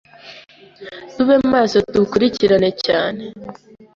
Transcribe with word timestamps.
Tube 1.13 1.35
maso 1.53 1.77
dukurikirane 1.93 2.69
cyane 2.85 3.23